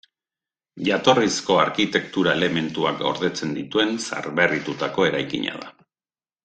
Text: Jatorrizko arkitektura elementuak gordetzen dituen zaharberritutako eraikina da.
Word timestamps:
Jatorrizko 0.87 1.57
arkitektura 1.65 2.33
elementuak 2.41 2.99
gordetzen 3.05 3.55
dituen 3.61 3.95
zaharberritutako 4.09 5.11
eraikina 5.13 5.59
da. 5.65 5.75